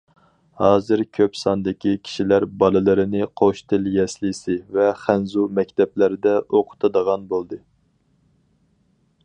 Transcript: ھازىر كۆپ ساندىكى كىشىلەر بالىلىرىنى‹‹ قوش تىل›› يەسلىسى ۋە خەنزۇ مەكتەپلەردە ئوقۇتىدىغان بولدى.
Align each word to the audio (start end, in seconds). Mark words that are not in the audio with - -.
ھازىر 0.59 1.01
كۆپ 1.17 1.35
ساندىكى 1.41 1.91
كىشىلەر 2.07 2.45
بالىلىرىنى‹‹ 2.63 3.27
قوش 3.41 3.61
تىل›› 3.73 3.85
يەسلىسى 3.97 4.57
ۋە 4.79 4.87
خەنزۇ 5.03 5.45
مەكتەپلەردە 5.59 6.35
ئوقۇتىدىغان 6.45 7.29
بولدى. 7.35 7.61